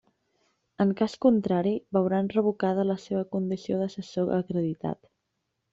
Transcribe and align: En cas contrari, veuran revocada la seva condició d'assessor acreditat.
En 0.85 0.93
cas 1.01 1.13
contrari, 1.25 1.73
veuran 1.97 2.31
revocada 2.37 2.89
la 2.93 2.99
seva 3.05 3.25
condició 3.37 3.79
d'assessor 3.83 4.35
acreditat. 4.43 5.03